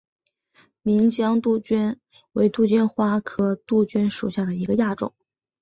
[0.81, 1.99] 岷江杜鹃
[2.31, 5.13] 为杜鹃花科杜鹃属下的一个亚种。